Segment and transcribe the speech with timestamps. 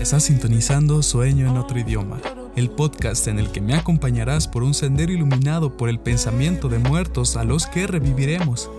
[0.00, 2.22] Estás sintonizando Sueño en otro idioma,
[2.56, 6.78] el podcast en el que me acompañarás por un sendero iluminado por el pensamiento de
[6.78, 8.70] muertos a los que reviviremos.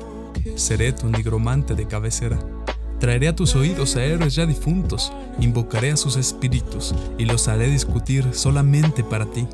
[0.56, 2.40] Seré tu nigromante de cabecera.
[3.00, 7.70] Traeré a tus oídos a héroes ya difuntos, invocaré a sus espíritus y los haré
[7.70, 9.48] discutir solamente para ti.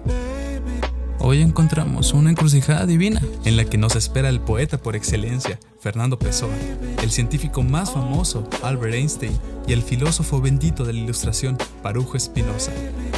[1.20, 6.20] Hoy encontramos una encrucijada divina en la que nos espera el poeta por excelencia, Fernando
[6.20, 6.54] Pessoa,
[7.02, 9.32] el científico más famoso, Albert Einstein,
[9.68, 12.72] y el filósofo bendito de la ilustración, Barujo Espinosa.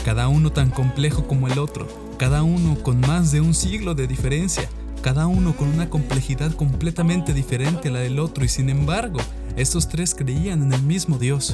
[0.05, 4.07] Cada uno tan complejo como el otro, cada uno con más de un siglo de
[4.07, 4.69] diferencia,
[5.01, 9.19] cada uno con una complejidad completamente diferente a la del otro y sin embargo,
[9.57, 11.53] estos tres creían en el mismo Dios.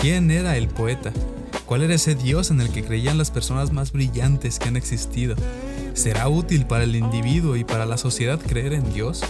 [0.00, 1.12] ¿Quién era el poeta?
[1.72, 5.36] ¿Cuál era ese Dios en el que creían las personas más brillantes que han existido?
[5.94, 9.22] ¿Será útil para el individuo y para la sociedad creer en Dios?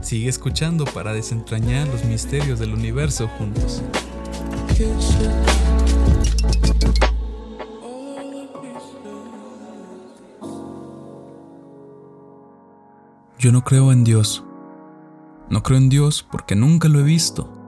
[0.00, 3.82] Sigue escuchando para desentrañar los misterios del universo juntos.
[13.40, 14.44] Yo no creo en Dios.
[15.50, 17.61] No creo en Dios porque nunca lo he visto.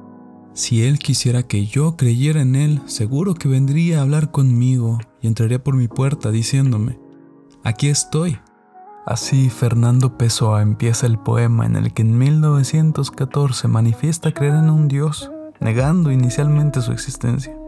[0.55, 5.27] Si Él quisiera que yo creyera en Él, seguro que vendría a hablar conmigo y
[5.27, 6.96] entraría por mi puerta diciéndome,
[7.64, 8.38] aquí estoy.
[9.05, 14.86] Así Fernando Pessoa empieza el poema en el que en 1914 manifiesta creer en un
[14.86, 17.58] Dios, negando inicialmente su existencia.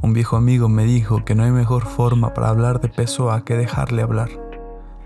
[0.00, 3.56] Un viejo amigo me dijo que no hay mejor forma para hablar de Pessoa que
[3.56, 4.30] dejarle hablar.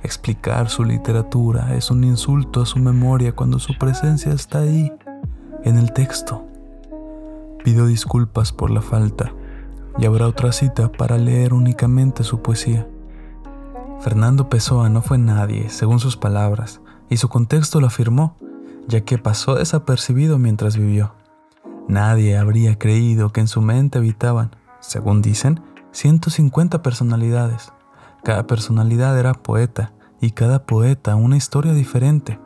[0.03, 4.93] Explicar su literatura es un insulto a su memoria cuando su presencia está ahí,
[5.65, 6.45] en el texto.
[7.65, 9.33] Pido disculpas por la falta
[9.99, 12.87] y habrá otra cita para leer únicamente su poesía.
[14.01, 18.37] Fernando Pessoa no fue nadie, según sus palabras, y su contexto lo afirmó,
[18.87, 21.15] ya que pasó desapercibido mientras vivió.
[21.89, 27.73] Nadie habría creído que en su mente habitaban, según dicen, 150 personalidades.
[28.23, 32.39] Cada personalidad era poeta y cada poeta una historia diferente.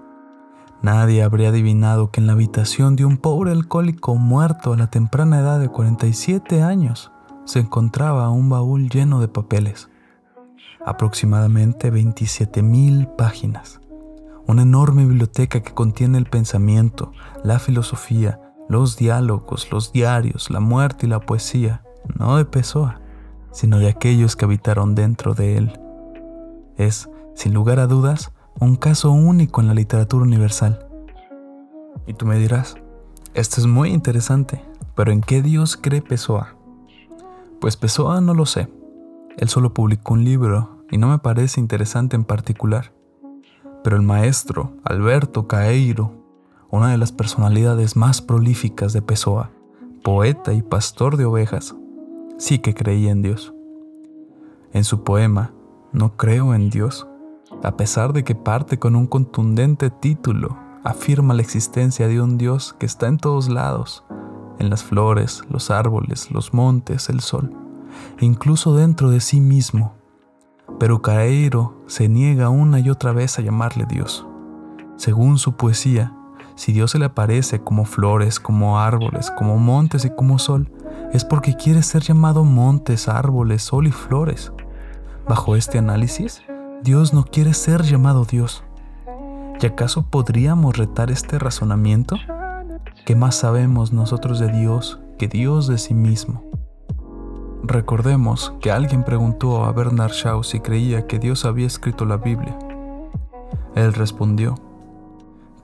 [0.82, 5.40] Nadie habría adivinado que en la habitación de un pobre alcohólico muerto a la temprana
[5.40, 7.10] edad de 47 años
[7.44, 9.88] se encontraba un baúl lleno de papeles,
[10.86, 13.80] aproximadamente 27.000 páginas,
[14.46, 17.12] una enorme biblioteca que contiene el pensamiento,
[17.42, 21.82] la filosofía, los diálogos, los diarios, la muerte y la poesía,
[22.18, 23.00] no de Pessoa,
[23.50, 25.80] sino de aquellos que habitaron dentro de él.
[26.76, 30.86] Es, sin lugar a dudas, un caso único en la literatura universal.
[32.06, 32.76] Y tú me dirás,
[33.34, 34.62] esto es muy interesante,
[34.94, 36.56] pero ¿en qué Dios cree Pessoa?
[37.60, 38.68] Pues Pessoa no lo sé.
[39.36, 42.92] Él solo publicó un libro y no me parece interesante en particular.
[43.84, 46.12] Pero el maestro Alberto Caeiro,
[46.70, 49.50] una de las personalidades más prolíficas de Pessoa,
[50.02, 51.74] poeta y pastor de ovejas,
[52.38, 53.54] sí que creía en Dios.
[54.72, 55.52] En su poema,
[55.90, 57.07] No creo en Dios,
[57.62, 62.74] a pesar de que parte con un contundente título, afirma la existencia de un Dios
[62.78, 64.04] que está en todos lados,
[64.58, 67.52] en las flores, los árboles, los montes, el sol,
[68.18, 69.94] e incluso dentro de sí mismo.
[70.78, 74.26] Pero Caeiro se niega una y otra vez a llamarle Dios.
[74.96, 76.14] Según su poesía,
[76.54, 80.70] si Dios se le aparece como flores, como árboles, como montes y como sol,
[81.12, 84.52] es porque quiere ser llamado montes, árboles, sol y flores.
[85.28, 86.42] Bajo este análisis,
[86.82, 88.62] Dios no quiere ser llamado Dios.
[89.60, 92.16] ¿Y acaso podríamos retar este razonamiento?
[93.04, 96.44] ¿Qué más sabemos nosotros de Dios que Dios de sí mismo?
[97.64, 102.56] Recordemos que alguien preguntó a Bernard Shaw si creía que Dios había escrito la Biblia.
[103.74, 104.54] Él respondió,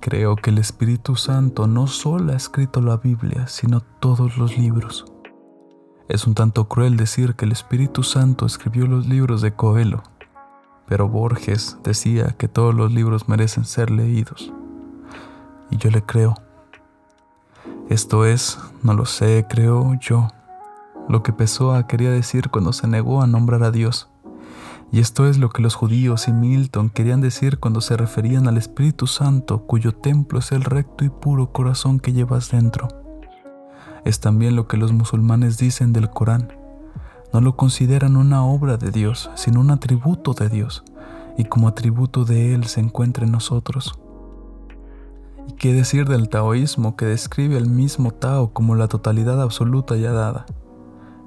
[0.00, 5.06] Creo que el Espíritu Santo no solo ha escrito la Biblia, sino todos los libros.
[6.08, 10.02] Es un tanto cruel decir que el Espíritu Santo escribió los libros de Coelho,
[10.86, 14.52] pero Borges decía que todos los libros merecen ser leídos.
[15.70, 16.34] Y yo le creo.
[17.88, 20.28] Esto es, no lo sé, creo yo,
[21.08, 24.08] lo que Pessoa quería decir cuando se negó a nombrar a Dios.
[24.92, 28.58] Y esto es lo que los judíos y Milton querían decir cuando se referían al
[28.58, 32.88] Espíritu Santo, cuyo templo es el recto y puro corazón que llevas dentro.
[34.04, 36.63] Es también lo que los musulmanes dicen del Corán
[37.34, 40.84] no lo consideran una obra de Dios, sino un atributo de Dios,
[41.36, 43.98] y como atributo de Él se encuentra en nosotros.
[45.48, 50.12] ¿Y qué decir del taoísmo que describe al mismo Tao como la totalidad absoluta ya
[50.12, 50.46] dada?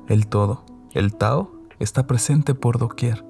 [0.07, 0.63] El todo,
[0.93, 3.25] el Tao, está presente por doquier,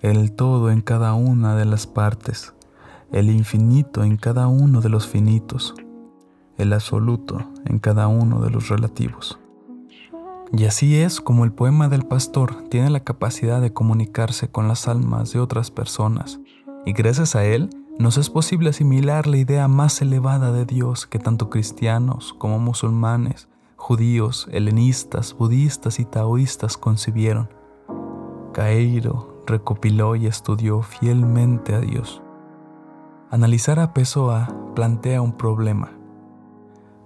[0.00, 2.54] el todo en cada una de las partes,
[3.12, 5.74] el infinito en cada uno de los finitos,
[6.56, 9.41] el absoluto en cada uno de los relativos.
[10.54, 14.86] Y así es como el poema del pastor tiene la capacidad de comunicarse con las
[14.86, 16.40] almas de otras personas,
[16.84, 21.18] y gracias a él nos es posible asimilar la idea más elevada de Dios que
[21.18, 27.48] tanto cristianos como musulmanes, judíos, helenistas, budistas y taoístas concibieron.
[28.52, 32.22] Caeiro recopiló y estudió fielmente a Dios.
[33.30, 35.92] Analizar a Pessoa plantea un problema.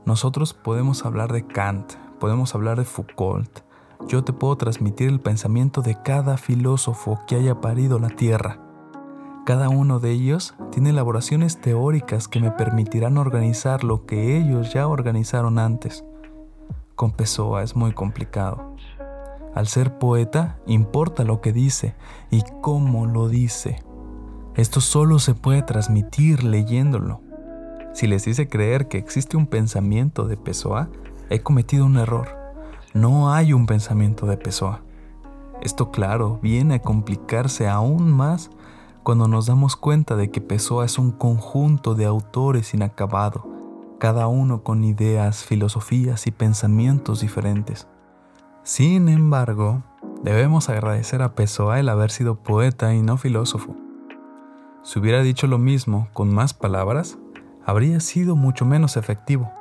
[0.04, 3.60] Nosotros podemos hablar de Kant, podemos hablar de Foucault.
[4.08, 8.66] Yo te puedo transmitir el pensamiento de cada filósofo que haya parido la Tierra
[9.46, 14.88] cada uno de ellos tiene elaboraciones teóricas que me permitirán organizar lo que ellos ya
[14.88, 16.04] organizaron antes.
[16.96, 18.74] Con Pessoa es muy complicado.
[19.54, 21.94] Al ser poeta, importa lo que dice
[22.28, 23.84] y cómo lo dice.
[24.56, 27.20] Esto solo se puede transmitir leyéndolo.
[27.94, 30.90] Si les hice creer que existe un pensamiento de Pessoa,
[31.30, 32.28] he cometido un error.
[32.94, 34.80] No hay un pensamiento de Pessoa.
[35.60, 38.50] Esto claro, viene a complicarse aún más
[39.02, 43.46] cuando nos damos cuenta de que Pessoa es un conjunto de autores inacabado,
[43.98, 47.86] cada uno con ideas, filosofías y pensamientos diferentes.
[48.62, 49.82] Sin embargo,
[50.22, 53.76] debemos agradecer a Pessoa el haber sido poeta y no filósofo.
[54.82, 57.18] Si hubiera dicho lo mismo con más palabras,
[57.64, 59.52] habría sido mucho menos efectivo,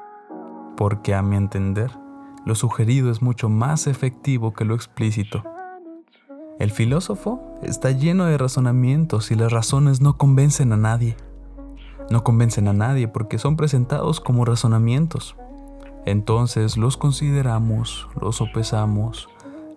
[0.75, 1.92] porque a mi entender,
[2.45, 5.44] lo sugerido es mucho más efectivo que lo explícito.
[6.60, 11.18] El filósofo está lleno de razonamientos y las razones no convencen a nadie.
[12.10, 15.36] No convencen a nadie porque son presentados como razonamientos.
[16.06, 19.28] Entonces los consideramos, los sopesamos,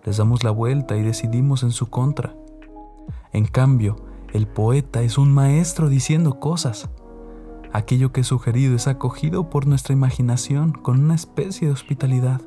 [0.05, 2.35] les damos la vuelta y decidimos en su contra.
[3.33, 3.95] En cambio,
[4.31, 6.89] el poeta es un maestro diciendo cosas.
[7.71, 12.41] Aquello que es sugerido es acogido por nuestra imaginación con una especie de hospitalidad.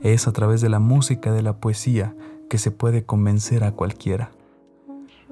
[0.00, 2.14] Es a través de la música de la poesía
[2.48, 4.30] que se puede convencer a cualquiera.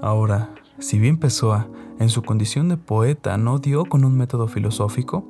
[0.03, 1.69] Ahora, si bien Pessoa,
[2.01, 5.25] en su condición de poeta, no dio con un método filosófico,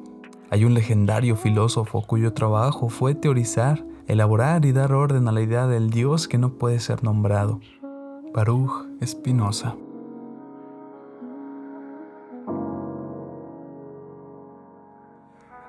[0.50, 5.66] hay un legendario filósofo cuyo trabajo fue teorizar, elaborar y dar orden a la idea
[5.66, 7.60] del Dios que no puede ser nombrado,
[8.32, 9.76] Baruch Spinoza.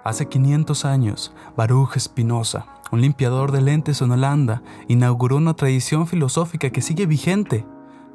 [0.05, 6.69] Hace 500 años, Baruch Spinoza, un limpiador de lentes en Holanda, inauguró una tradición filosófica
[6.69, 7.65] que sigue vigente.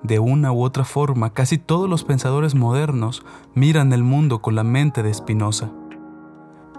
[0.05, 3.25] De una u otra forma, casi todos los pensadores modernos
[3.57, 5.73] miran el mundo con la mente de Spinoza.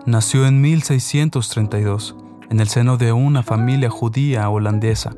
[0.06, 2.16] Nació en 1632,
[2.50, 5.14] en el seno de una familia judía holandesa.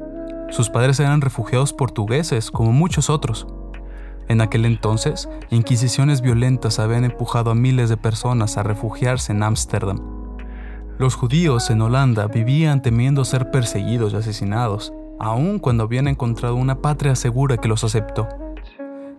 [0.49, 3.45] Sus padres eran refugiados portugueses, como muchos otros.
[4.27, 9.99] En aquel entonces, inquisiciones violentas habían empujado a miles de personas a refugiarse en Ámsterdam.
[10.97, 16.81] Los judíos en Holanda vivían temiendo ser perseguidos y asesinados, aun cuando habían encontrado una
[16.81, 18.27] patria segura que los aceptó.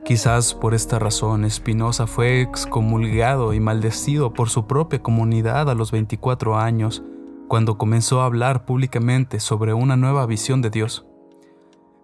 [0.05, 5.93] Quizás por esta razón Spinoza fue excomulgado y maldecido por su propia comunidad a los
[5.93, 7.03] 24 años,
[7.49, 11.07] cuando comenzó a hablar públicamente sobre una nueva visión de Dios.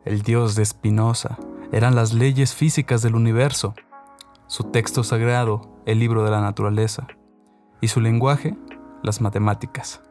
[0.04, 1.38] El Dios de Spinoza
[1.72, 3.74] eran las leyes físicas del universo,
[4.46, 7.06] su texto sagrado, el libro de la naturaleza,
[7.80, 8.56] y su lenguaje,
[9.02, 10.02] las matemáticas.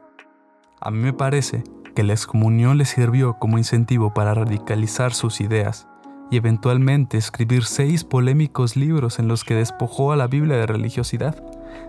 [0.79, 1.63] A mí me parece
[1.95, 5.87] que la excomunión le sirvió como incentivo para radicalizar sus ideas
[6.31, 11.43] y eventualmente escribir seis polémicos libros en los que despojó a la Biblia de religiosidad,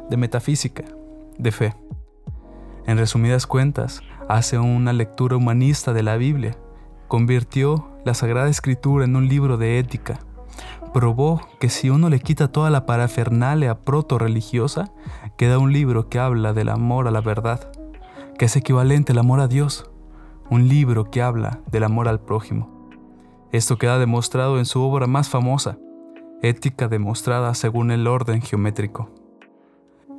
[0.08, 0.84] de metafísica,
[1.38, 1.76] de fe.
[2.86, 6.56] En resumidas cuentas, hace una lectura humanista de la Biblia
[7.10, 10.20] Convirtió la Sagrada Escritura en un libro de ética.
[10.94, 14.92] Probó que si uno le quita toda la parafernalia proto-religiosa,
[15.36, 17.72] queda un libro que habla del amor a la verdad,
[18.38, 19.90] que es equivalente al amor a Dios,
[20.50, 22.88] un libro que habla del amor al prójimo.
[23.50, 25.78] Esto queda demostrado en su obra más famosa,
[26.42, 29.10] Ética demostrada según el orden geométrico.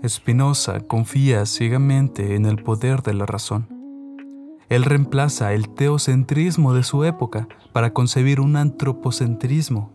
[0.06, 3.81] Spinoza confía ciegamente en el poder de la razón.
[4.72, 9.92] Él reemplaza el teocentrismo de su época para concebir un antropocentrismo.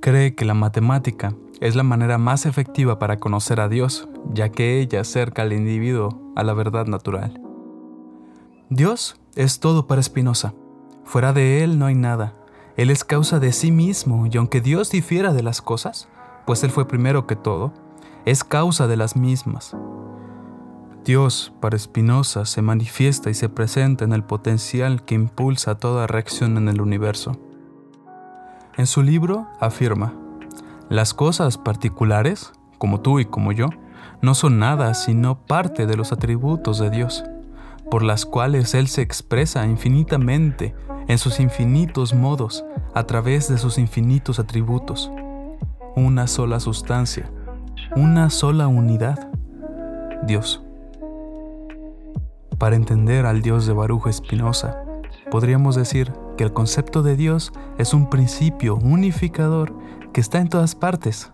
[0.00, 4.80] Cree que la matemática es la manera más efectiva para conocer a Dios, ya que
[4.80, 7.38] ella acerca al individuo a la verdad natural.
[8.70, 10.54] Dios es todo para Spinoza.
[11.04, 12.32] Fuera de Él no hay nada.
[12.78, 16.08] Él es causa de sí mismo y aunque Dios difiera de las cosas,
[16.46, 17.74] pues Él fue primero que todo,
[18.24, 19.76] es causa de las mismas.
[21.04, 26.56] Dios, para Spinoza, se manifiesta y se presenta en el potencial que impulsa toda reacción
[26.56, 27.32] en el universo.
[28.76, 30.14] En su libro afirma,
[30.88, 33.68] las cosas particulares, como tú y como yo,
[34.20, 37.24] no son nada sino parte de los atributos de Dios.
[37.92, 40.74] por las cuales Él se expresa infinitamente
[41.08, 45.12] en sus infinitos modos a través de sus infinitos atributos.
[45.94, 47.30] Una sola sustancia,
[47.94, 49.30] una sola unidad,
[50.22, 50.61] Dios.
[52.62, 54.84] Para entender al Dios de Baruch Espinosa,
[55.32, 59.74] podríamos decir que el concepto de Dios es un principio unificador
[60.12, 61.32] que está en todas partes.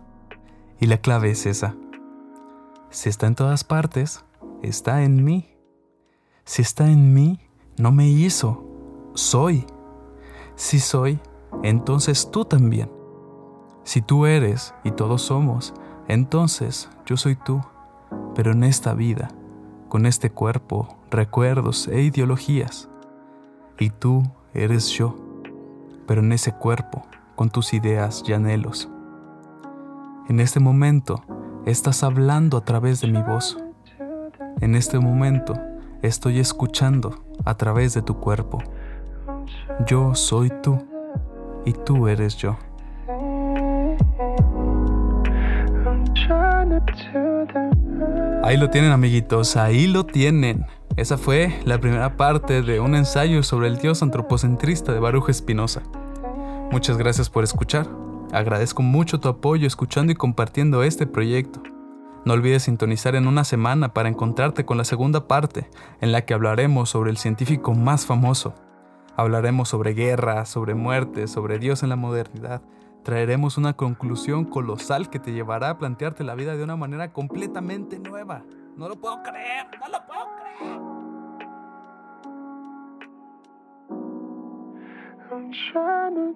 [0.79, 1.75] Y la clave es esa.
[2.89, 4.25] Si está en todas partes,
[4.63, 5.55] está en mí.
[6.45, 7.39] Si está en mí,
[7.77, 8.65] no me hizo,
[9.13, 9.67] soy.
[10.55, 11.19] Si soy,
[11.61, 12.91] entonces tú también.
[13.83, 15.75] Si tú eres y todos somos,
[16.07, 17.61] entonces yo soy tú,
[18.33, 19.29] pero en esta vida,
[19.89, 22.89] con este cuerpo, recuerdos e ideologías.
[23.79, 24.23] Y tú
[24.53, 25.15] eres yo,
[26.07, 27.03] pero en ese cuerpo,
[27.35, 28.89] con tus ideas y anhelos.
[30.27, 31.23] En este momento,
[31.65, 33.57] estás hablando a través de mi voz.
[34.61, 35.53] En este momento,
[36.01, 38.59] estoy escuchando a través de tu cuerpo.
[39.85, 40.77] Yo soy tú
[41.65, 42.57] y tú eres yo.
[48.43, 50.65] Ahí lo tienen amiguitos, ahí lo tienen.
[50.99, 55.81] Esa fue la primera parte de un ensayo sobre el dios antropocentrista de Baruch Espinosa.
[56.73, 57.87] Muchas gracias por escuchar.
[58.33, 61.63] Agradezco mucho tu apoyo escuchando y compartiendo este proyecto.
[62.25, 65.69] No olvides sintonizar en una semana para encontrarte con la segunda parte,
[66.01, 68.53] en la que hablaremos sobre el científico más famoso.
[69.15, 72.61] Hablaremos sobre guerra, sobre muerte, sobre Dios en la modernidad.
[73.05, 77.99] Traeremos una conclusión colosal que te llevará a plantearte la vida de una manera completamente
[77.99, 78.43] nueva.
[78.79, 80.79] No lo puedo creer, no lo puedo creer.
[85.29, 86.33] I'm trying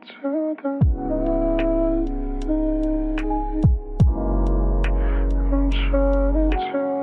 [6.51, 7.02] to